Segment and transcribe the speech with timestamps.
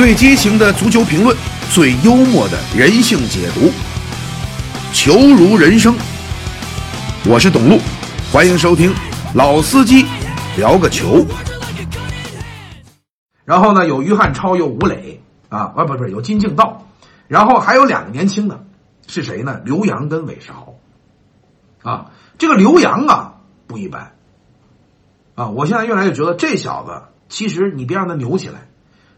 [0.00, 1.36] 最激情的足球评论，
[1.70, 3.70] 最幽默的人性解读，
[4.94, 5.94] 球如人生。
[7.26, 7.78] 我是董路，
[8.32, 8.94] 欢迎收听
[9.34, 10.06] 老司机
[10.56, 11.26] 聊个球。
[13.44, 16.86] 然后呢，有于汉超，有吴磊啊，啊不不有金敬道，
[17.28, 18.64] 然后还有两个年轻的，
[19.06, 19.60] 是谁呢？
[19.66, 20.76] 刘洋跟韦世豪。
[21.82, 22.06] 啊，
[22.38, 23.34] 这个刘洋啊
[23.66, 24.12] 不一般
[25.34, 25.50] 啊！
[25.50, 28.60] 我现在越来越觉得这小子，其实你别让他牛起来。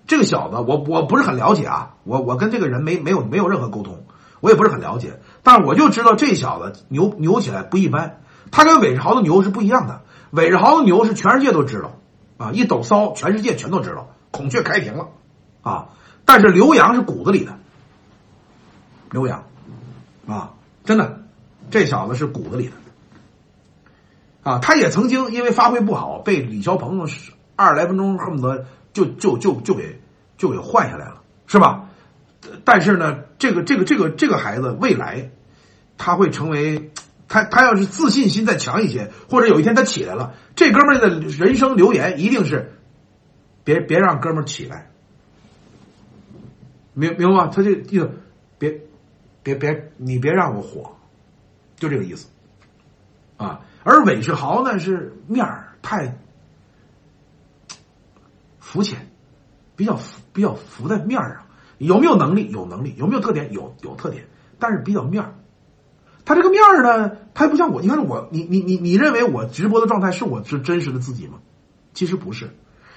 [0.06, 4.04] 这个小子，我我不是很了解啊，我我跟这个人没没有没有任何沟通，
[4.40, 5.20] 我也不是很了解。
[5.42, 8.20] 但是我就知道这小子牛牛起来不一般。
[8.50, 11.92] 他跟韦世豪的牛是不一样的，韦世豪的牛是全世界都知道
[12.36, 15.08] 啊，一抖骚，全世界全都知道，孔雀开屏了
[15.62, 15.88] 啊。
[16.24, 17.52] 但是刘洋是骨子里的，
[19.10, 19.44] 刘洋
[20.26, 20.52] 啊，
[20.84, 21.20] 真的。
[21.70, 22.72] 这小子是骨子里的，
[24.42, 26.98] 啊，他也曾经因为发挥不好被李霄鹏
[27.56, 30.00] 二十来分钟恨不得就就就就给
[30.36, 31.88] 就给换下来了，是吧？
[32.64, 35.30] 但是呢，这个这个这个这个孩子未来
[35.96, 36.90] 他会成为
[37.28, 42.72] 他他要是自信心再强一些，或者有一天他起来了，这哥们儿的人生留言一定是
[43.64, 44.90] 别别让哥们儿起来，
[46.94, 47.46] 明明白吗？
[47.54, 48.10] 他这意思
[48.58, 48.80] 别
[49.42, 50.96] 别别你别让我火。
[51.76, 52.28] 就这个意思，
[53.36, 56.16] 啊，而韦世豪呢是面儿太
[58.72, 59.10] 浮浅，
[59.76, 61.44] 比较浮，比较浮在面上。
[61.76, 62.48] 有没有能力？
[62.50, 62.94] 有能力。
[62.96, 63.52] 有没有特点？
[63.52, 64.26] 有有特点。
[64.58, 65.34] 但是比较面儿。
[66.24, 67.82] 他这个面儿呢，他不像我。
[67.82, 71.40] 你看我，你你你你认为我直播的状态是我是真实的自己吗？
[71.92, 72.48] 其实不是。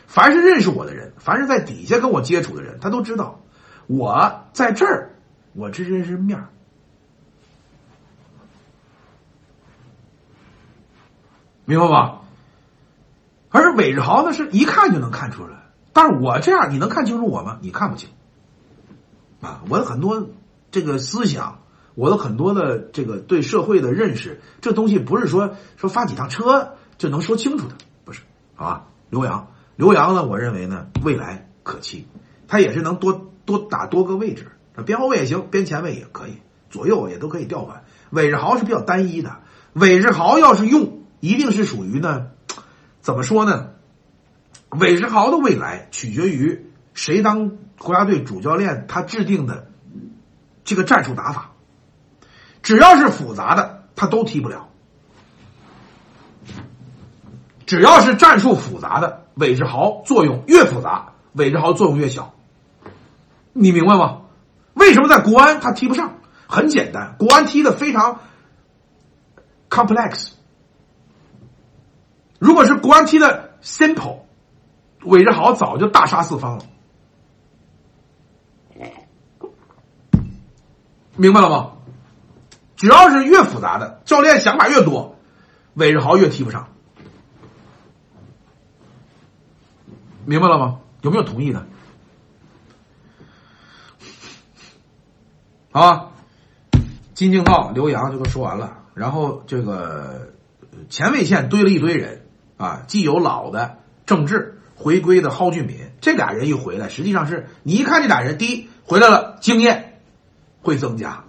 [0.08, 3.42] 凡是认识我的人，凡是在底下跟我接触的人，他都知道
[3.88, 5.18] 我在这儿，
[5.52, 6.48] 我这真是面儿。
[11.66, 12.22] 明白吧？
[13.50, 15.64] 而韦世豪呢，是一看就能看出来。
[15.95, 17.57] 但是我这样，你能看清楚我吗？
[17.61, 18.09] 你看不清。
[19.39, 20.27] 啊，我的很多
[20.69, 21.61] 这个思想，
[21.94, 28.23] 我的很多的这个对社会的认识，这东西不是说说发几趟车就能说清楚的，不是
[28.55, 28.88] 好吧。
[29.09, 29.47] 刘洋，
[29.78, 32.05] 刘洋呢，我认为呢，未来可期，
[32.50, 34.47] 他也是能多多打多个位置，
[34.85, 36.34] 边后卫也行，边前卫也可以，
[36.69, 37.84] 左右也都可以调换。
[38.09, 39.38] 韦世豪是比较单一的，
[39.72, 41.00] 韦世豪要是用。
[41.22, 42.28] 一定是属于呢，
[43.01, 43.69] 怎么说呢？
[44.80, 49.72] 韦世豪的未来取决于谁当国家队主教练，他制定的
[50.63, 51.52] 这个战术打法。
[52.62, 54.68] 只要是复杂的，他都踢不了；
[57.66, 62.34] 只要是战术复杂的，韦世豪作用越复杂，韦世豪作用越小。
[63.53, 64.22] 你明白吗？
[64.74, 66.18] 为什么在国安他踢不上？
[66.47, 68.19] 很简单，国安踢的非常
[69.69, 70.31] complex。
[72.40, 74.25] 如果是国安踢的 simple，
[75.05, 76.66] 韦世豪早就大杀四方了，
[81.16, 81.71] 明白了吗？
[82.75, 85.16] 只要是越复杂的，教练想法越多，
[85.75, 86.69] 韦世豪越踢不上，
[90.25, 90.79] 明白了吗？
[91.01, 91.66] 有没有同意的？
[95.72, 96.11] 好，
[97.13, 100.33] 金敬道、刘洋就都说完了，然后这个
[100.89, 102.22] 前卫线堆了一堆人。
[102.57, 110.02] 啊，既有老的郑智回归的蒿俊闵，这俩人一回来，实际上是你一看这俩人，第一回来了，经验
[110.62, 111.24] 会增加，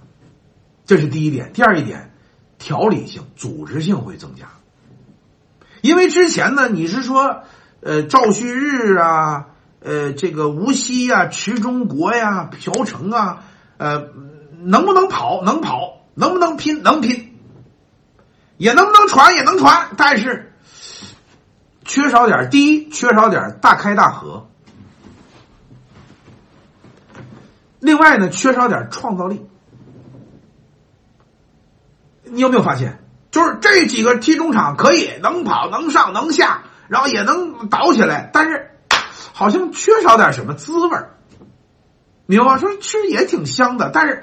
[0.85, 1.53] 这是第一点。
[1.53, 2.11] 第二一点，
[2.59, 4.49] 条理性、组织性会增加。
[5.81, 7.43] 因为之前呢，你是说，
[7.81, 9.47] 呃，赵旭日啊，
[9.81, 13.45] 呃，这个无锡呀、池中国呀、朴成啊，
[13.77, 14.09] 呃，
[14.59, 15.45] 能不能跑？
[15.45, 16.05] 能跑？
[16.15, 16.83] 能不能拼？
[16.83, 17.37] 能拼？
[18.57, 19.37] 也能不能传？
[19.37, 20.53] 也能传，但是。
[21.87, 24.49] 缺少点第一，缺少点大开大合。
[27.79, 29.47] 另外呢，缺少点创造力。
[32.25, 32.99] 你有没有发现，
[33.31, 38.73] 就是这几个踢中场可以能跑能上能下，然后也能倒起来，但是
[39.33, 41.15] 好像缺少点什么滋味儿。
[42.27, 42.59] 明白吗？
[42.59, 44.23] 说吃也挺香的，但是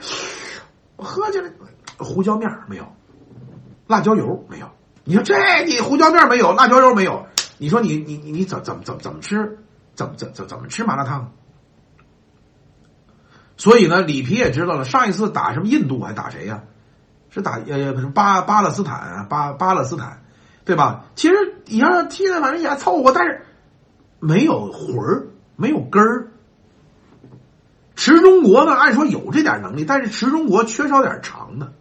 [0.98, 1.50] 喝起来
[1.98, 2.86] 胡椒面没有，
[3.88, 4.70] 辣椒油没有。
[5.06, 7.26] 你说这你胡椒面没有，辣椒油没有。
[7.64, 9.58] 你说你你你你怎怎怎怎么吃，
[9.96, 11.32] 怎么怎怎怎么吃麻辣烫？
[13.56, 16.64] 所以呢，里皮也知道了，上一次打什么印度还打谁呀？
[17.30, 20.24] 是打呃巴巴勒斯坦巴巴勒斯坦，
[20.66, 21.06] 对吧？
[21.16, 23.46] 其实你要踢的反正也凑合，但是
[24.20, 26.34] 没有魂儿，没有根儿。
[27.96, 31.72] 池中国呢，按说有这点能力，但是池中国缺少点长的，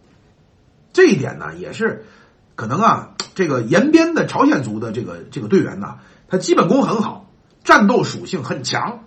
[0.93, 2.05] 这一点呢也是。
[2.55, 5.95] 可能啊，这个延边的朝鲜族的这个这个队员呢，
[6.27, 7.29] 他基本功很好，
[7.63, 8.99] 战斗属性很强，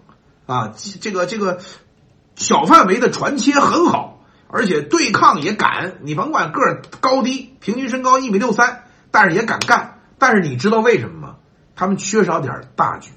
[0.46, 1.60] 啊，这个这个
[2.34, 5.98] 小范围的传切很好，而且对抗也敢。
[6.02, 10.00] 你甭管个儿高低，平均身高一米六三，但是也敢干。
[10.18, 11.36] 但是你知道为什么吗？
[11.74, 13.10] 他们缺少点大局。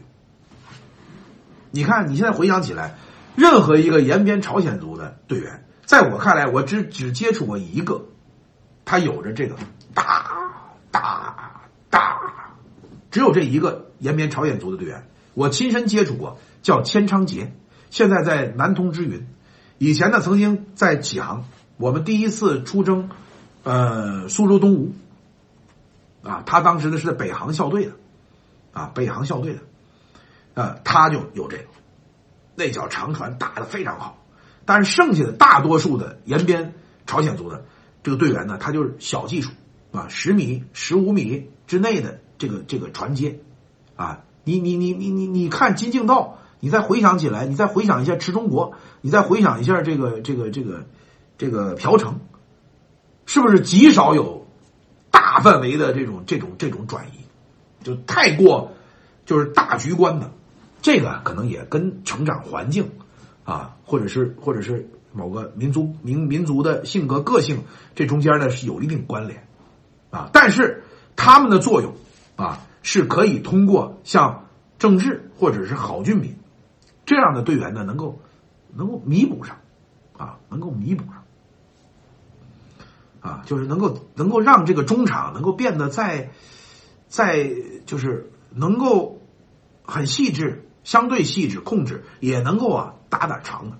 [1.71, 2.97] 你看，你现在回想起来，
[3.35, 8.08] 任何一个延边朝鲜族的队员，在我看来，我只只接触过一个，
[8.89, 9.55] 他有着这个
[9.93, 10.51] 大
[10.89, 12.19] 大大，
[13.11, 17.53] 只有这一个延边朝鲜族的队员，我亲身接触过，叫千昌杰，
[17.91, 19.27] 现在在南通之云，
[19.77, 21.45] 以前呢曾经在启航，
[21.77, 23.11] 我们第一次出征，
[23.61, 24.95] 呃，苏州东吴，
[26.23, 27.91] 啊，他当时呢是在北航校队的，
[28.73, 29.59] 啊，北航校队的。
[30.55, 31.65] 呃，他就有这个，
[32.55, 34.17] 那脚长传打的非常好，
[34.65, 36.73] 但是剩下的大多数的延边
[37.05, 37.65] 朝鲜族的
[38.03, 39.51] 这个队员呢，他就是小技术
[39.91, 43.39] 啊，十米、十五米之内的这个这个传接
[43.95, 50.85] 啊，你你你你你你看金敬道，你再回想起来，你再回想一下池中国，你再回想一下这个这个这个
[51.37, 52.19] 这个朴成，
[53.25, 54.47] 是不是极少有
[55.11, 58.71] 大范围的这种这种这种转移，就太过
[59.25, 60.31] 就是大局观的。
[60.81, 62.89] 这个可能也跟成长环境，
[63.43, 67.63] 啊，或者是或者是某个民族民民族的性格个性，
[67.95, 69.47] 这中间呢是有一定关联，
[70.09, 70.83] 啊，但是
[71.15, 71.93] 他们的作用
[72.35, 74.47] 啊是可以通过像
[74.77, 76.35] 郑智或者是郝俊敏
[77.05, 78.19] 这样的队员呢，能够
[78.73, 79.57] 能够弥补上，
[80.17, 81.23] 啊，能够弥补上，
[83.31, 86.31] 啊，就是能够能够让这个中场能够变得在
[87.07, 87.49] 在
[87.85, 89.21] 就是能够
[89.83, 90.65] 很细致。
[90.81, 93.77] 相对细致控制也能够啊打打长的，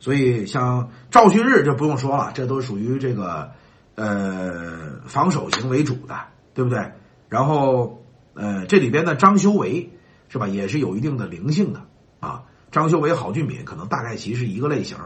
[0.00, 3.50] 所以像赵旭日就不用说了，这都属于这个
[3.94, 6.16] 呃防守型为主的，
[6.54, 6.92] 对不对？
[7.28, 8.04] 然后
[8.34, 9.90] 呃这里边的张修为
[10.28, 11.82] 是吧，也是有一定的灵性的
[12.20, 12.44] 啊。
[12.70, 14.96] 张修为、郝俊敏可能大概其是一个类型，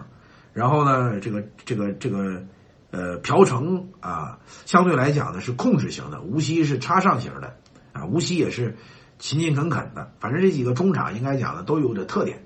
[0.52, 2.44] 然后呢，这个这个这个
[2.90, 7.56] 呃朴成啊，相对来讲呢是控制型的，吴曦是插上型的
[7.92, 8.76] 啊，吴曦也是。
[9.18, 12.42] 勤勤恳恳的，反正这几个中场应该讲的都有这特点，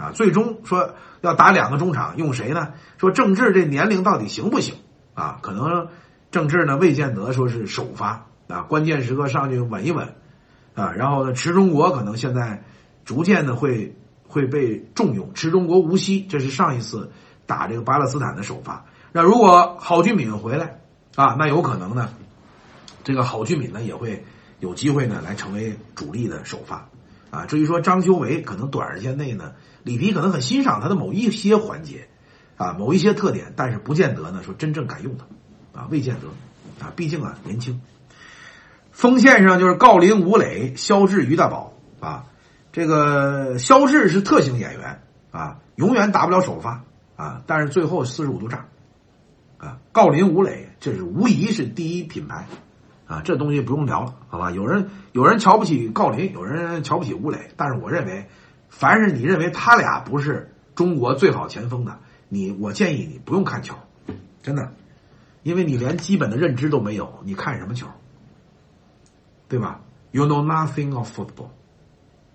[0.00, 2.72] 啊，最终说要打两个中场，用谁呢？
[2.96, 4.76] 说郑智这年龄到底行不行？
[5.12, 5.88] 啊，可能
[6.30, 10.14] 郑智呢未见得说是首发啊，关键时刻上去稳一稳，
[10.74, 12.64] 啊，然后呢，池中国可能现在
[13.04, 13.94] 逐渐的会
[14.26, 17.12] 会被重用，池中国无锡这是上一次
[17.44, 20.80] 打这个巴勒斯坦的首发，那如果郝俊敏回来
[21.14, 22.08] 啊，那有可能呢，
[23.04, 24.24] 这个郝俊敏呢也会。
[24.60, 26.86] 有机会呢，来成为主力的首发，
[27.30, 32.08] 啊，至于说张修为，可能短时间内呢，里皮可能很欣赏他的某一些环节，
[32.56, 37.80] 啊，某一些特点，但是不见得呢说真正敢用他，啊，未见得，啊，毕竟啊年轻。
[38.90, 42.24] 锋线上就是郜林、吴磊、肖智、于大宝，啊，
[42.72, 46.84] 这个肖智是特型演员，啊，永远打不了首发，
[47.16, 48.66] 啊，但是最后四十五度炸，
[49.58, 52.46] 啊，郜林、吴磊，这是无疑是第一品牌。
[53.06, 54.52] 啊，这东西不用聊了，好吧？
[54.52, 58.28] 有人有人瞧不起郜林，有人瞧不起吴磊，但是我认为，
[58.68, 61.98] 凡是你认为他俩不是中国最好前锋的，
[62.28, 63.74] 你我建议你不用看球，
[64.40, 64.72] 真的，
[65.42, 67.88] 因为你连基本的认知都没有，你看什么球？
[69.48, 69.80] 对吧
[70.12, 71.48] ？You know nothing of football。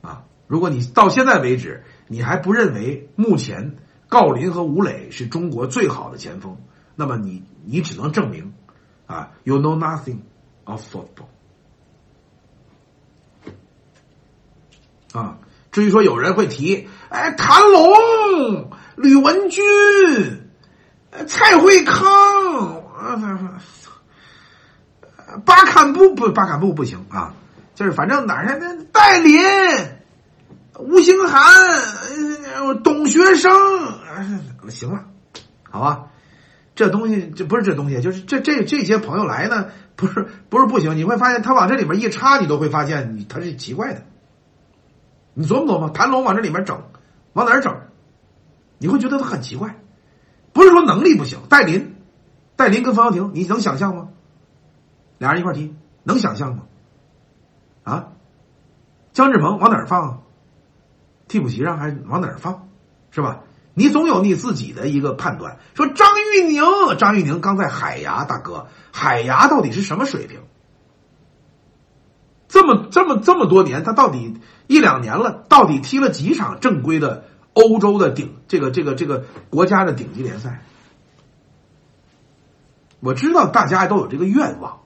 [0.01, 3.77] 啊，如果你到现在为止你还不认为目前
[4.09, 6.57] 郜林和吴磊是中国最好的前锋，
[6.95, 8.53] 那么你你只能证明
[9.05, 10.19] 啊，You know nothing。
[10.67, 11.27] of football
[15.15, 15.37] 啊，
[15.71, 19.63] 至于说有人会提，哎，谭龙、吕文君、
[21.25, 22.83] 蔡慧康，
[25.45, 27.33] 巴坎布不，巴坎布不行啊，
[27.75, 29.41] 就是反正哪儿那戴林、
[30.79, 31.41] 吴兴涵、
[32.83, 33.51] 董学生，
[34.69, 35.05] 行了，
[35.69, 36.07] 好吧。
[36.75, 40.97] 这东西这不是这东西，就是这这这些朋友来呢，不是不是不行。
[40.97, 44.01] 你会发现他往这里面一插，你都会发现你他是奇怪的。
[45.35, 46.81] 你琢磨琢磨，谭龙往这里面整，
[47.33, 47.81] 往哪儿整？
[48.79, 49.79] 你会觉得他很奇怪。
[50.53, 51.95] 不是说能力不行，戴林，
[52.55, 54.07] 戴林跟方潇霆，你能想象吗？
[55.17, 56.63] 俩人一块踢，能想象吗？
[57.83, 58.07] 啊，
[59.13, 60.23] 姜志鹏往哪儿放？
[61.27, 62.67] 替补席上还是往哪儿放？
[63.11, 63.41] 是吧？
[63.73, 65.57] 你总有你自己的一个判断。
[65.73, 66.63] 说张玉宁，
[66.97, 70.39] 张玉宁刚在海牙，大哥，海牙到底是什么水平？
[72.47, 80.63] 这么这么这么多年，他到底一两年了，到底踢了几场正规的欧洲的顶这个这个这个国家的顶级联赛？
[82.99, 84.79] 我知道大家都有这个愿望，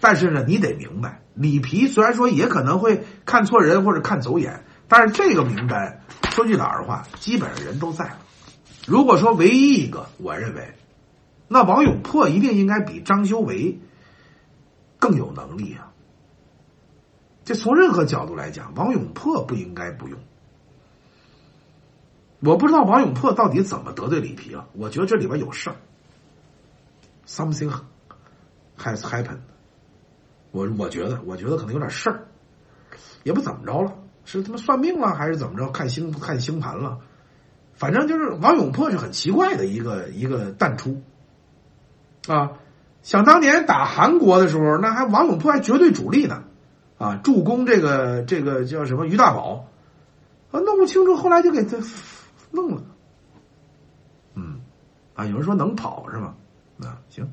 [0.00, 8.18] 但是呢，你得明白，里皮虽然说也可能会看错人或者看走眼，但是这个名单说句老实话，基本上人都在了。
[8.86, 10.74] 如果说唯一一个，我认为，
[11.48, 13.80] 那王永珀一定应该比张修为
[15.00, 15.85] 更有能力啊。
[17.46, 20.18] 这从任何角度来讲，王永珀不应该不用。
[22.40, 25.76] 我不知道王永珀到底怎么得罪里皮了，我觉得这里边有事儿。
[27.24, 27.72] Something
[28.76, 29.38] has happened。
[30.50, 32.26] 我我觉得，我觉得可能有点事儿，
[33.22, 35.70] 也不怎么着了，是他妈算命了还是怎么着？
[35.70, 36.98] 看星看星盘了，
[37.74, 41.00] 反正就是王永珀是很奇怪的一个一个淡出
[42.26, 42.54] 啊。
[43.02, 46.42] 想当年打韩国的时候，那还王永珀还绝对主力呢
[46.98, 49.68] 啊，助攻这个这个叫什么于大宝
[50.50, 51.76] 啊，弄不清楚，后来就给他
[52.50, 52.82] 弄了。
[54.34, 54.60] 嗯，
[55.14, 56.34] 啊，有人说能跑是吗？
[56.80, 57.30] 啊，行。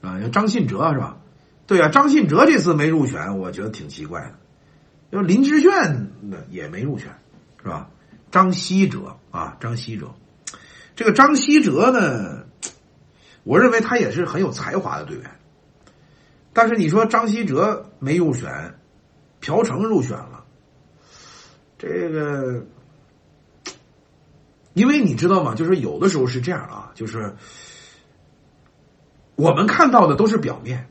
[0.00, 1.18] 啊，有张信哲是吧？
[1.66, 4.34] 对啊，张信哲这次没入选，我觉得挺奇怪的。
[5.10, 7.08] 要林志炫那也没入选，
[7.62, 7.88] 是吧？
[8.30, 10.14] 张稀哲啊，张稀哲，
[10.96, 12.44] 这个张稀哲呢，
[13.44, 15.30] 我认为他也是很有才华的队员。
[16.60, 18.74] 但是你说张稀哲没入选，
[19.40, 20.44] 朴成入选了，
[21.78, 22.66] 这个，
[24.74, 25.54] 因为你知道吗？
[25.54, 27.34] 就是有的时候是这样啊，就是。
[29.36, 30.90] 我们看到的都是表面，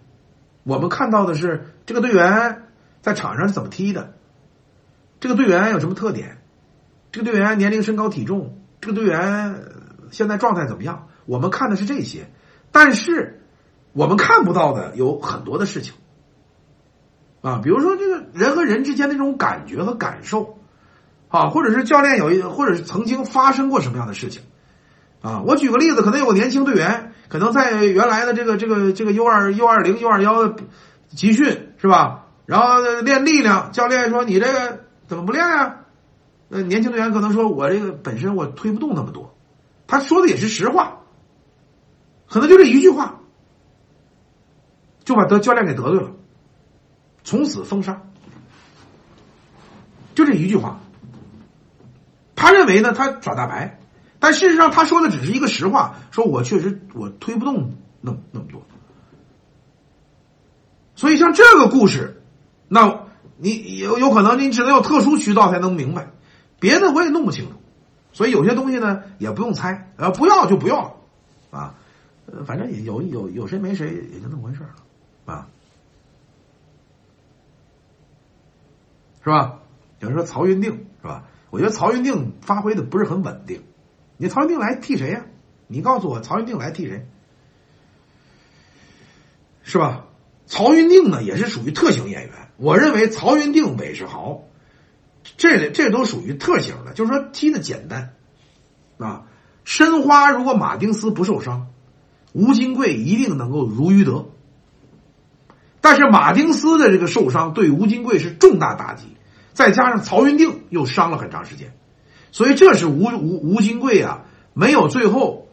[0.63, 2.63] 我们看到的是这个队员
[3.03, 4.15] 在场上是怎么踢的，
[5.19, 6.41] 这个队员有什么特点，
[7.11, 9.65] 这个队员年龄、身高、体重，这个队员
[10.09, 11.09] 现在状态怎么样？
[11.27, 12.31] 我们看的是这些，
[12.71, 13.38] 但是
[13.93, 15.93] 我们看不到的有很多的事情
[17.41, 20.58] 啊，比如说这个人和人之间的这种感觉和感受
[21.27, 24.41] 啊，或者是教练有一，或者是曾经发生过什么样的事情
[25.22, 25.43] 啊？
[25.46, 27.13] 我举个例子，可能有个年轻队员。
[27.29, 30.55] 可能在原来的这个这个这个 U 二 U 二零 U 二幺
[31.10, 32.25] 集训是吧？
[32.48, 35.81] 然后练力量，教练说你这个怎么不练啊？
[36.48, 39.36] 那年轻队员可能说我这个本身我推不动那么多，
[39.86, 41.01] 他说的也是实话，
[42.27, 43.18] 可能就这一句话，
[45.09, 46.11] 就把得教练给得罪了，
[47.23, 48.03] 从此封杀，
[50.13, 50.81] 就这一句话，
[52.35, 53.79] 他认为呢他耍大牌。
[54.19, 58.61] 但事实上，他说的只是一个实话，说我确实我推不动那么那么多，
[60.93, 62.21] 所以像这个故事，
[62.67, 66.11] 那你有有可能你只能有特殊渠道才能明白，
[66.59, 67.53] 别的我也弄不清楚，
[68.13, 70.93] 所以有些东西呢也不用猜，呃，不要就不要了，
[71.49, 71.73] 啊，
[72.27, 74.69] 呃，反正也有有有谁没谁也就那么回事了，
[75.29, 75.48] 啊，
[79.24, 79.59] 是吧？
[80.00, 81.25] 有人说曹云定是吧？
[81.50, 83.63] 我觉得曹云定发挥的不是很稳定。
[84.17, 85.25] 你曹云定来替谁呀？
[85.67, 87.07] 你告诉我，曹云定来替谁？
[89.63, 90.05] 是吧？
[90.48, 92.33] 曹云定呢，也是属于特型演员。
[92.57, 94.43] 我认为曹云定、韦世豪，
[95.38, 98.15] 这这都属于特型的，就是说踢的简单
[98.98, 99.27] 啊。
[99.63, 101.67] 申花如果马丁斯不受伤，
[102.33, 104.25] 吴金贵一定能够如鱼得。
[105.81, 109.15] 但是马丁斯的这个受伤对吴金贵是重大打击，
[109.53, 111.74] 再加上曹云定又伤了很长时间。
[112.31, 115.48] 所以这是吴吴吴金贵啊，没有最后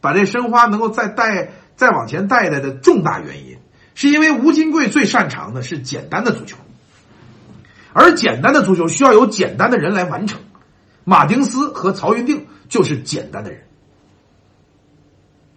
[0.00, 3.56] 把这申花能够再带再往前带来的重大原因，
[3.94, 6.56] 是因为吴金贵最擅长的是简单的足球，
[7.92, 10.40] 而简单的足球需要有简单的人来完成。
[11.04, 13.62] 马丁斯和曹云定就是简单的人，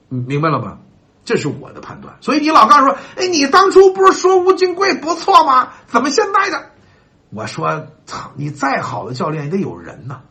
[0.09, 0.79] 明白了吗？
[1.27, 2.15] 这是我的判断。
[2.21, 5.73] 所以你老告诉说，哎，你当初不是说吴金贵不错吗？
[5.87, 6.71] 怎么现在的？
[7.31, 8.31] 我说：“操！
[8.37, 10.21] 你再好的教练也得有人呐，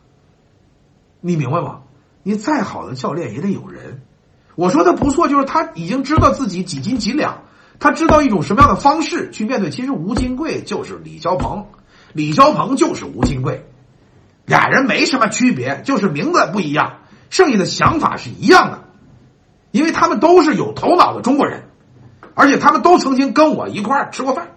[1.21, 1.81] 你明白吗？
[2.23, 4.01] 你再好的教练也得有人。
[4.55, 7.43] 我说他不错，就是他已经知道自己几斤几两，
[7.79, 9.69] 他知道一种什么样的方式去面对。
[9.69, 11.67] 其实吴金贵就是李霄鹏，
[12.13, 13.69] 李霄鹏就是吴金贵，
[14.45, 18.86] 俩人没什么区别，就是名字不一样，剩下的想法是一样的，
[19.77, 21.69] 因为他们都是有头脑的中国人，
[22.33, 24.51] 而且他们都曾经跟我一块儿吃过饭。”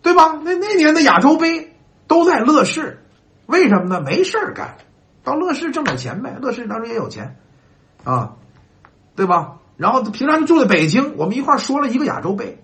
[0.00, 0.38] 对吧？
[0.42, 1.74] 那那年的亚洲杯
[2.06, 3.02] 都在乐视，
[3.46, 4.00] 为什么呢？
[4.02, 4.76] 没事儿干，
[5.24, 6.36] 到乐视挣点钱呗。
[6.40, 7.36] 乐视当时也有钱，
[8.04, 8.36] 啊，
[9.16, 9.60] 对吧？
[9.78, 12.62] 然后平常就住在北京，我们一块儿说了一个亚洲杯，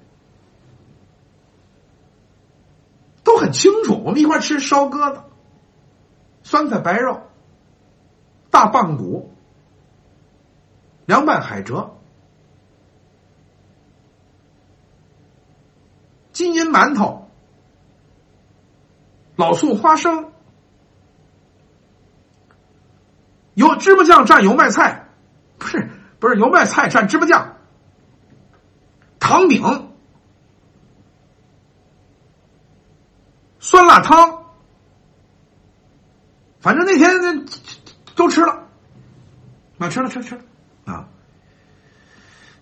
[3.24, 4.00] 都很清楚。
[4.04, 5.20] 我们一块儿吃烧鸽子、
[6.42, 7.22] 酸菜白肉、
[8.50, 9.29] 大棒骨、
[11.10, 11.90] 凉拌海蜇、
[16.32, 17.28] 金银馒头。
[19.34, 20.32] 老醋花生，
[23.54, 25.08] 油芝麻酱蘸油麦菜，
[25.58, 25.90] 不是
[26.20, 27.56] 不是油麦菜蘸芝麻酱，
[29.18, 29.60] 糖饼，
[33.58, 34.44] 酸辣汤，
[36.60, 37.10] 反正那天
[38.14, 38.68] 都吃了，
[39.78, 40.42] 啊，吃了吃了吃了
[40.84, 41.08] 啊，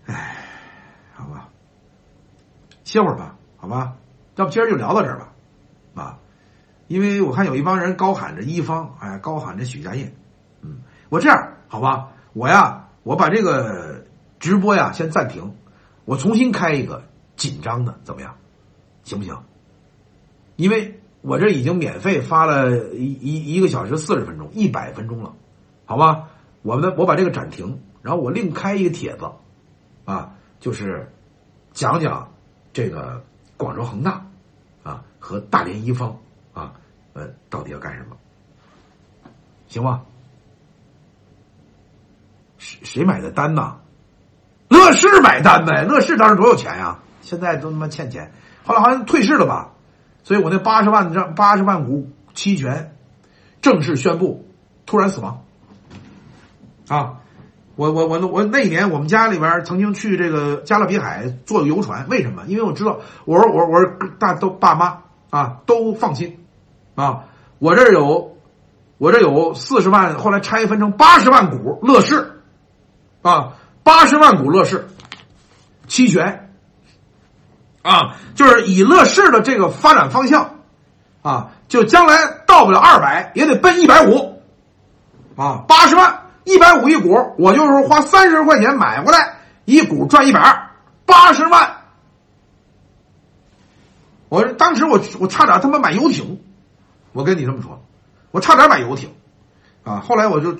[0.06, 0.44] 哎，
[1.14, 1.48] 好吧，
[2.88, 3.92] 歇会儿吧，好吧，
[4.36, 5.32] 要不今儿就聊到这儿吧，
[5.94, 6.18] 啊，
[6.86, 10.10] 因为我看有一帮人高喊着一方，哎，高喊着许家印，
[10.62, 10.78] 嗯，
[11.10, 14.06] 我这样好吧，我呀，我把这个
[14.40, 15.54] 直播呀先暂停，
[16.06, 17.02] 我重新开一个
[17.36, 18.34] 紧张的，怎么样？
[19.04, 19.36] 行不行？
[20.56, 25.34] 因为我这已经免费发了一一一个小时四十分钟，一百分钟了，
[25.84, 26.30] 好吧？
[26.62, 29.30] 我们我把这个暂停，然后我另开一个帖子，
[30.06, 31.12] 啊，就是
[31.74, 32.32] 讲讲
[32.78, 33.20] 这个
[33.56, 34.24] 广州恒大
[34.84, 36.16] 啊和大连一方
[36.54, 36.72] 啊，
[37.12, 38.16] 呃，到底要干什么？
[39.66, 40.02] 行吗？
[42.56, 43.80] 谁谁买的单呢？
[44.68, 48.30] 乐视买单呗，乐视当时多有钱呀，现在都他妈欠钱，
[48.64, 49.72] 后来好像退市了吧？
[50.22, 52.94] 所以我那八十万张八十万股期权
[53.60, 54.48] 正式宣布
[54.86, 55.42] 突然死亡
[56.86, 57.18] 啊！
[57.78, 62.42] 我我我我那年我们家里边曾经去这个加勒比海坐游船，为什么？
[62.48, 64.98] 因为我知道，我说我我说大都爸妈
[65.30, 66.44] 啊都放心
[66.96, 67.26] 啊，
[67.60, 68.36] 我这有
[68.98, 72.42] 我这有四十万，后来拆分成八十万股乐视
[73.22, 73.54] 啊，
[73.84, 74.88] 八十万股乐视
[75.86, 76.50] 期权。
[77.82, 80.56] 啊，就是以乐视的这个发展方向，
[81.22, 84.42] 啊，就将来到不了二百，也得奔一百五，
[85.36, 89.36] 啊，八十万一百五一股，我就是花三十块钱买回来
[89.66, 90.70] 一股赚一百二，
[91.04, 91.76] 八十万。
[94.30, 96.40] 我当时我我差点他妈买游艇，
[97.12, 97.84] 我跟你这么说，
[98.30, 99.10] 我差点买游艇，
[99.84, 100.56] 啊，后来我就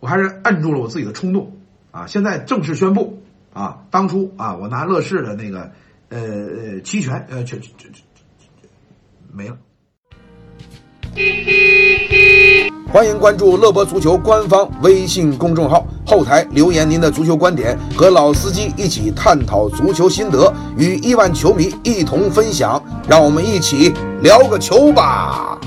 [0.00, 1.56] 我还是摁住了我自己的冲动，
[1.90, 3.22] 啊，现在正式宣布，
[3.54, 5.72] 啊，当初啊，我拿乐视的那个。
[6.10, 7.92] 呃呃，期权呃，全全全
[9.30, 9.58] 没了。
[12.90, 22.82] 欢迎关注乐博足球官方微信公众号，后台留言您的足球观点，和老司机一起探讨足球心得，与亿万球迷一同分享。
[23.06, 23.90] 让我们一起
[24.22, 25.60] 聊个球吧！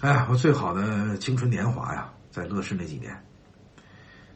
[0.00, 3.18] 哎呀，我最好的青春年华呀，在乐视那几年。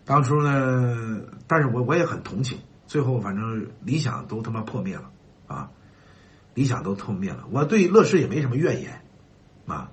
[0.06, 5.02] 当初呢，但是我我也很同情，最后反正理想都他妈破灭了
[5.46, 5.68] 啊，
[6.54, 7.44] 理想都破灭了。
[7.52, 9.02] 我对乐视也没什么怨言
[9.74, 9.90] 啊，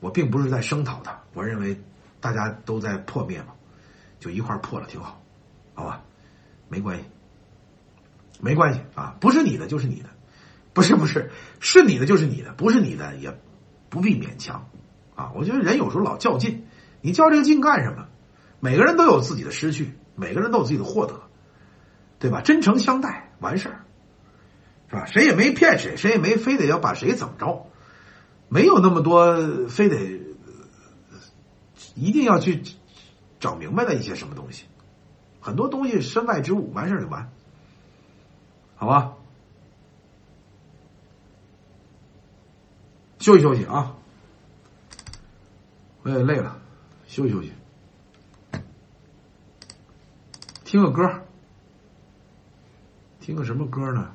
[0.00, 1.80] 我并不是在声讨他，我认为
[2.20, 3.48] 大家都在破灭嘛，
[4.20, 5.22] 就一块破了挺好，
[5.74, 6.02] 好吧，
[6.68, 7.04] 没关系，
[8.40, 10.08] 没关系啊，不是你的就是你的，
[10.72, 13.38] 不是不是是你的就是你的，不是你的也
[13.88, 14.68] 不必勉强
[15.14, 15.32] 啊。
[15.34, 16.66] 我觉得人有时候老较劲，
[17.00, 18.06] 你较这个劲干什么？
[18.58, 21.20] 每个人都有自己的失去，每个人都有自己的获得，
[22.18, 22.40] 对吧？
[22.40, 23.84] 真诚相待，完事儿，
[24.88, 25.04] 是吧？
[25.04, 27.66] 谁也没骗谁，谁也没非得要把谁怎么着，
[28.48, 30.20] 没有那么多非得
[31.94, 32.62] 一定要去
[33.40, 34.66] 找明白的一些什么东西，
[35.40, 37.30] 很多东西身外之物，完事儿就完，
[38.76, 39.14] 好吧？
[43.18, 43.96] 休息休息啊，
[46.02, 46.60] 我也累了，
[47.08, 47.52] 休息休息。
[50.64, 51.24] 听个歌，
[53.20, 54.14] 听个什么歌呢？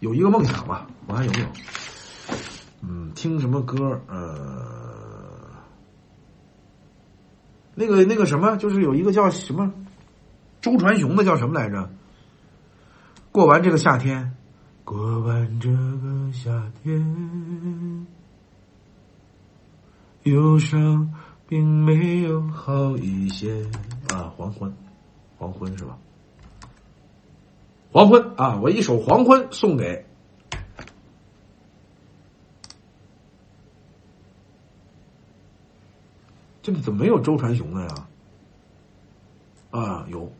[0.00, 1.46] 有一个梦想吧，我看有没有。
[2.82, 4.00] 嗯，听什么歌？
[4.08, 5.50] 呃，
[7.74, 9.72] 那个那个什么，就是有一个叫什么
[10.60, 11.90] 周传雄的，叫什么来着？
[13.32, 14.34] 过完这个夏天，
[14.84, 18.06] 过完这个夏天，
[20.24, 21.12] 忧伤。
[21.48, 23.64] 并没有好一些
[24.08, 24.74] 啊，黄昏，
[25.38, 25.96] 黄昏是吧？
[27.96, 30.04] 黄昏啊，我一首《黄昏》送给，
[36.60, 37.88] 这里怎么没有周传雄的呀？
[39.70, 40.30] 啊，有，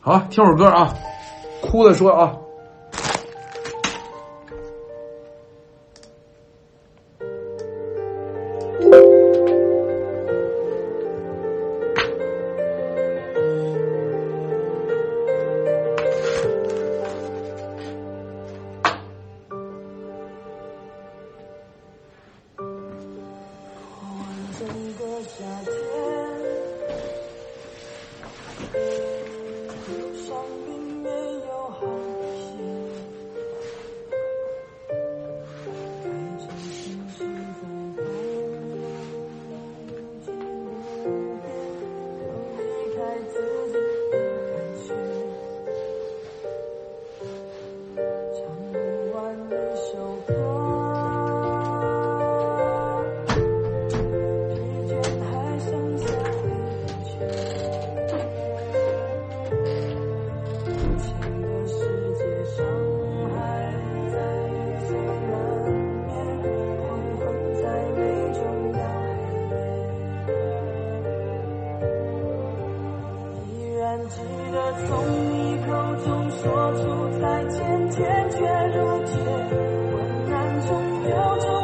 [0.00, 0.94] 好，听会歌啊，
[1.60, 2.38] 哭的说啊。
[74.86, 74.88] 从
[75.30, 75.66] 你口
[76.04, 76.42] 中说
[76.74, 76.82] 出
[77.20, 77.58] 再见，
[77.90, 77.98] 坚
[78.30, 78.36] 决
[78.74, 79.14] 如铁，
[79.90, 80.34] 困难
[80.66, 80.68] 中
[81.02, 81.59] 留着。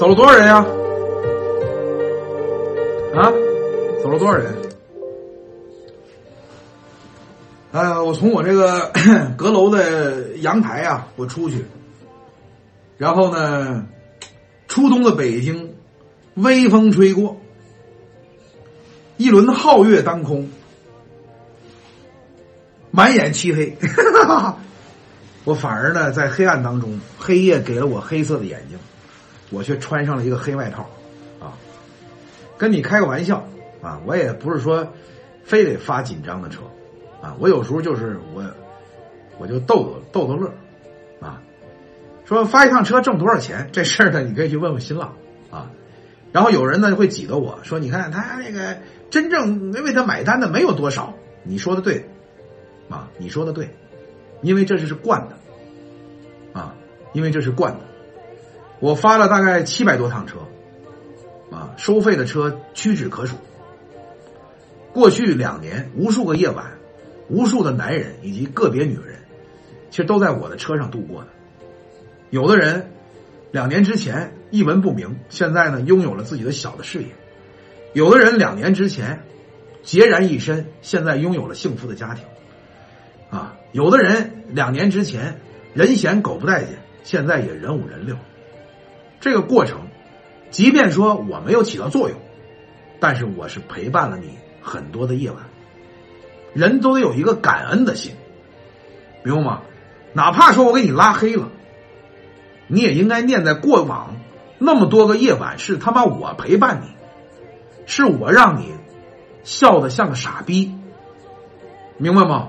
[0.00, 0.64] 走了多少人呀？
[3.14, 3.30] 啊，
[4.02, 4.50] 走了多少人？
[7.72, 8.90] 哎，我从我这个
[9.36, 11.66] 阁楼的阳台啊，我出去，
[12.96, 13.86] 然后呢，
[14.68, 15.74] 初冬的北京，
[16.36, 17.36] 微风吹过，
[19.18, 20.48] 一轮皓月当空，
[22.90, 23.76] 满眼漆黑，
[25.44, 28.78] 我反而呢，在黑暗当中，黑夜给了我黑色的眼睛。
[29.50, 30.88] 我却穿上了一个黑外套，
[31.40, 31.52] 啊，
[32.56, 33.44] 跟你开个玩笑
[33.82, 34.86] 啊，我也不是说
[35.42, 36.60] 非得发紧张的车，
[37.20, 38.44] 啊，我有时候就是我
[39.38, 40.52] 我就逗逗逗逗乐，
[41.20, 41.42] 啊，
[42.24, 45.14] 说发一趟车挣多少钱这事儿呢，你可以去问问新浪
[45.50, 45.70] 啊，
[46.30, 48.78] 然后有人呢会挤兑我说，你看他那个
[49.10, 52.08] 真正为他买单的没有多少，你说的对，
[52.88, 53.68] 啊，你说的对，
[54.42, 56.74] 因为这是惯的，啊，
[57.12, 57.80] 因为这是惯的。
[58.80, 60.38] 我发了大概七百多趟车，
[61.50, 63.36] 啊，收费的车屈指可数。
[64.92, 66.78] 过去两年，无数个夜晚，
[67.28, 69.16] 无数的男人以及个别女人，
[69.90, 71.28] 其实都在我的车上度过的。
[72.30, 72.90] 有的人
[73.52, 77.08] 两年之前一文不名，现在呢拥有了自己的小的事业；
[77.92, 79.20] 有的人两年之前
[79.84, 82.24] 孑然一身，现在拥有了幸福的家庭。
[83.28, 85.38] 啊，有的人两年之前
[85.74, 88.16] 人嫌狗不待见，现在也人五人六。
[89.20, 89.80] 这个过程，
[90.50, 92.18] 即便说我没有起到作用，
[92.98, 94.30] 但是我是陪伴了你
[94.62, 95.44] 很多的夜晚。
[96.54, 98.14] 人都得有一个感恩的心，
[99.22, 99.60] 明白吗？
[100.12, 101.48] 哪怕说我给你拉黑了，
[102.66, 104.16] 你也应该念在过往
[104.58, 106.88] 那么多个夜晚是他妈我陪伴你，
[107.86, 108.72] 是我让你
[109.44, 110.74] 笑得像个傻逼，
[111.98, 112.48] 明白吗？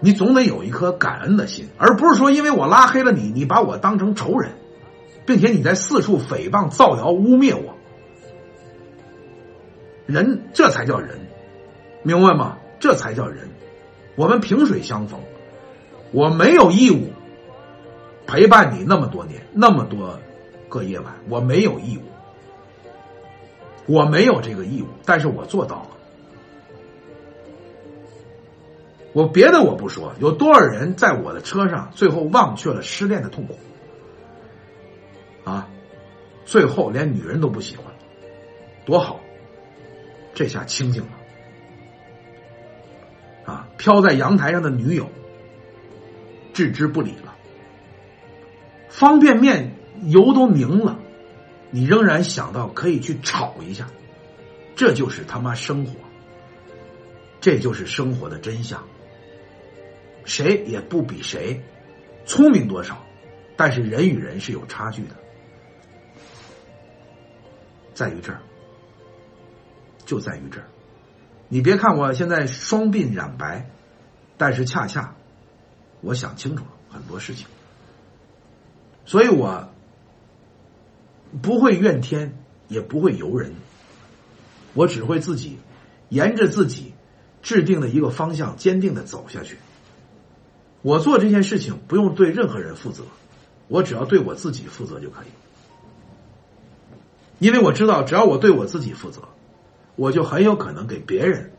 [0.00, 4.52] 你总得有一颗感恩的心，而不是说因为我拉黑了你，你把我当成仇人。
[5.26, 7.74] 并且你在四处诽谤、造谣、污蔑我，
[10.06, 11.20] 人这才叫人，
[12.02, 12.58] 明白吗？
[12.80, 13.48] 这才叫人。
[14.14, 15.20] 我们萍水相逢，
[16.10, 17.12] 我没有义务
[18.26, 20.18] 陪伴你那么多年、那么多
[20.68, 22.02] 个夜晚，我没有义务，
[23.86, 25.88] 我没有这个义务，但是我做到了。
[29.14, 33.56] 我别的我不说，有多少人在我的车上最后忘却了失恋的痛苦？
[35.44, 35.68] 啊，
[36.44, 37.86] 最后连女人都不喜欢，
[38.84, 39.20] 多好！
[40.34, 41.08] 这下清静了。
[43.44, 45.10] 啊，飘在阳台上的女友
[46.52, 47.34] 置之不理了。
[48.88, 49.74] 方便面
[50.04, 50.98] 油都凝了，
[51.70, 53.88] 你仍然想到可以去炒一下，
[54.76, 55.94] 这就是他妈生活，
[57.40, 58.82] 这就是生活的真相。
[60.24, 61.60] 谁也不比谁
[62.24, 63.04] 聪明多少，
[63.56, 65.16] 但是人与人是有差距的。
[67.94, 68.40] 在于这儿，
[70.04, 70.66] 就在于这儿。
[71.48, 73.68] 你别看我现在双鬓染白，
[74.38, 75.14] 但是恰恰
[76.00, 77.46] 我想清楚了很多事情，
[79.04, 79.68] 所以我
[81.42, 83.54] 不会怨天，也不会尤人，
[84.74, 85.58] 我只会自己
[86.08, 86.94] 沿着自己
[87.42, 89.58] 制定的一个方向坚定的走下去。
[90.80, 93.04] 我做这件事情不用对任何人负责，
[93.68, 95.26] 我只要对我自己负责就可以。
[97.41, 99.21] 因为我知道，只要我对我自己负责，
[99.95, 101.51] 我就很有可能给别人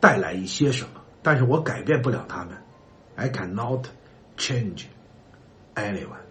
[0.00, 2.56] 带来一些什么，但是我改变不了他们。
[3.14, 3.84] I cannot
[4.36, 4.84] change
[5.74, 6.24] anyone。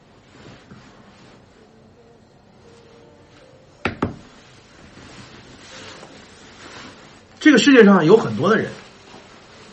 [7.49, 8.69] 这个世界上有很多的人，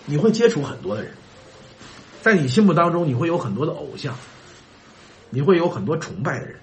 [0.07, 1.13] 你会接触很多的人，
[2.23, 4.17] 在你心目当中，你会有很多的偶像，
[5.29, 6.57] 你会有很多崇拜的人，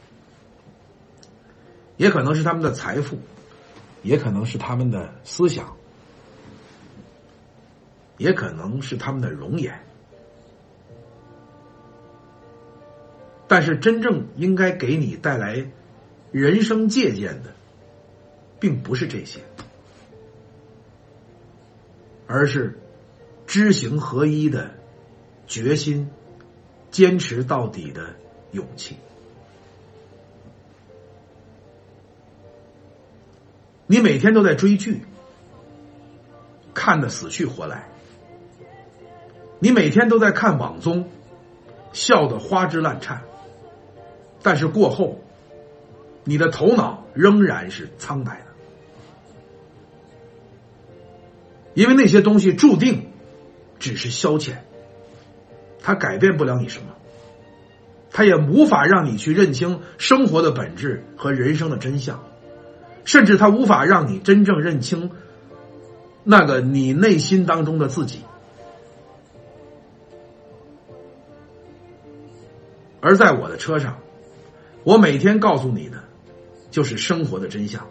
[1.98, 3.20] 也可能是他们的财富，
[4.02, 5.72] 也可能是他们的思想，
[8.18, 9.80] 也可能是他们的容颜。
[13.48, 15.64] 但是，真正应该给你带来
[16.32, 17.54] 人生借鉴的，
[18.60, 19.42] 并不是这些，
[22.34, 22.80] 而是
[23.46, 24.72] 知行合一的
[25.46, 26.10] 决心、
[26.90, 28.16] 坚持到底的
[28.54, 28.98] 勇气。
[33.86, 35.06] 你每天都在追剧，
[36.74, 37.84] 看得死去活来；
[39.60, 41.08] 你每天都在看网综，
[41.92, 43.22] 笑得花枝乱颤。
[44.42, 45.20] 但是过后，
[46.24, 48.48] 你的头脑仍然是苍白的，
[51.74, 53.08] 因为那些东西注定
[53.80, 54.58] 只是消遣，
[55.82, 56.88] 它改变不了你什么，
[58.12, 62.24] 它也无法让你去认清生活的本质和人生的真相，
[63.06, 65.12] 甚至它无法让你真正认清
[66.24, 68.20] 那个你内心当中的自己。
[73.02, 74.00] 而在我的车上。
[74.86, 76.04] 我每天告诉你的，
[76.70, 77.88] 就是生活的真相。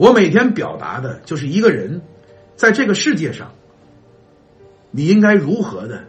[0.00, 2.00] 我每天表达的，就是一个人
[2.56, 3.52] 在这个世界上，
[4.90, 6.04] 你应该如何的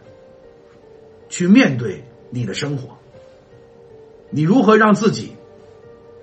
[1.28, 2.96] 去面对你的生活？
[4.30, 5.36] 你如何让自己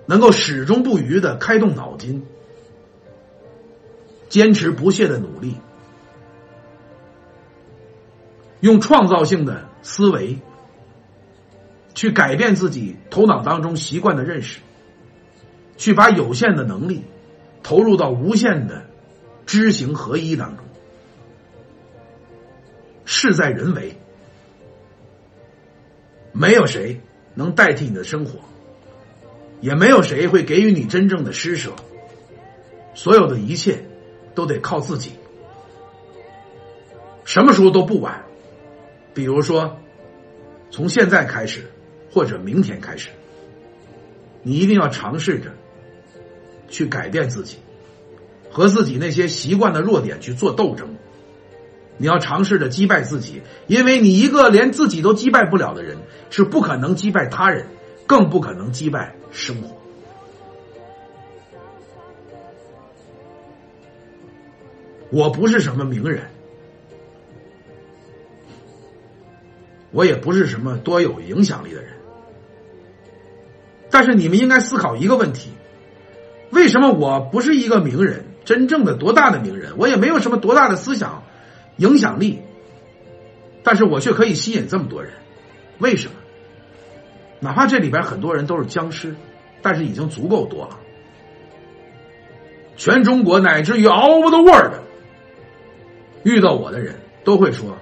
[0.04, 2.26] 能够始终不渝的开动脑筋，
[4.28, 5.54] 坚持不懈的努力，
[8.58, 10.40] 用创造性的思维。
[11.94, 14.58] 去改变自己头脑当中习惯的认识，
[15.76, 17.04] 去把有限的能力
[17.62, 18.86] 投入到无限的
[19.46, 20.64] 知行合一当中。
[23.04, 23.96] 事在人为，
[26.32, 27.00] 没有谁
[27.34, 28.40] 能代替你的生活，
[29.60, 31.72] 也没有谁会给予你真正的施舍。
[32.94, 33.84] 所有的一切
[34.34, 35.12] 都得靠自己，
[37.24, 38.24] 什么时候都不晚。
[39.14, 39.76] 比如说，
[40.70, 41.64] 从现在开始。
[42.12, 43.08] 或者明天开始，
[44.42, 45.52] 你一定要尝试着
[46.70, 47.58] 去改变自己，
[48.50, 50.96] 和自己那些习惯的弱点去做斗争。
[51.98, 55.98] 你要尝试着击败自己，因为你一个连自己都击败不了的人，
[56.30, 57.66] 是不可能击败他人，
[58.06, 59.76] 更不可能击败生活。
[65.10, 66.22] 我不是什么名人。
[69.92, 71.94] 我也不是什么多有影响力的人。
[73.90, 75.50] 但是你们应该思考一个问题：
[76.50, 79.72] 为什么我不是一个名人，真正的多大的名人？
[79.78, 81.22] 我也没有什么多大的思想
[81.76, 82.40] 影响力，
[83.62, 85.12] 但是我却可以吸引这么多人，
[85.78, 86.14] 为什么？
[87.38, 89.14] 哪怕这里边很多人都是僵尸，
[89.62, 90.78] 但是已经足够多了。
[92.76, 94.74] 全中国乃至于 all over the world，
[96.22, 97.76] 遇到我的人都会说：“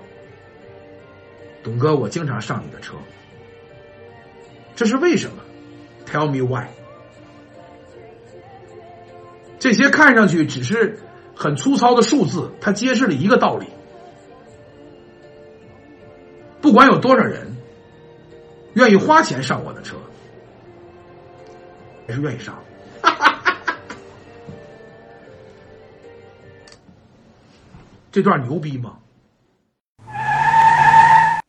[1.65, 2.95] 董哥，我经常上你的车。”
[4.77, 5.43] 这是为什么
[6.07, 6.69] ？Tell me why？
[9.59, 10.99] 这些看上去只是
[11.35, 13.67] 很粗糙的数字，它揭示了一个道理：
[16.61, 17.57] 不管有多少人
[18.75, 19.97] 愿意花钱上我的车，
[22.09, 22.59] 也是愿意上。
[28.13, 28.99] 这段牛逼吗？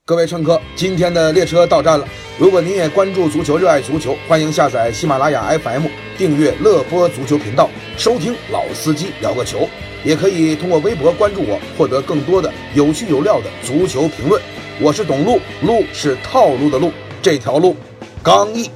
[0.09, 2.03] 各位乘客，今天的列车到站了。
[2.39, 5.85] 如果您也关注足球，热爱足球，欢迎下载喜马拉雅 FM，
[6.17, 9.69] 订阅乐播足球频道，收听老司机聊个球。
[10.03, 14.41] 也可以通过微博关注我，获得更多的有趣有料的足球评论。
[14.81, 16.91] 我是董路，路是套路的路，
[17.21, 17.77] 这条路
[18.23, 18.67] 刚毅。